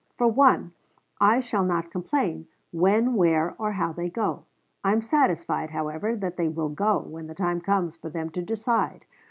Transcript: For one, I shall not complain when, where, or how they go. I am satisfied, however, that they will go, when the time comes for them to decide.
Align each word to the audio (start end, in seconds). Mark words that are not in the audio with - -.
For 0.17 0.27
one, 0.27 0.71
I 1.19 1.41
shall 1.41 1.63
not 1.63 1.91
complain 1.91 2.47
when, 2.71 3.13
where, 3.13 3.53
or 3.59 3.73
how 3.73 3.91
they 3.93 4.09
go. 4.09 4.45
I 4.83 4.93
am 4.93 5.01
satisfied, 5.03 5.69
however, 5.69 6.15
that 6.15 6.37
they 6.37 6.49
will 6.49 6.69
go, 6.69 6.97
when 7.01 7.27
the 7.27 7.35
time 7.35 7.61
comes 7.61 7.97
for 7.97 8.09
them 8.09 8.31
to 8.31 8.41
decide. 8.41 9.05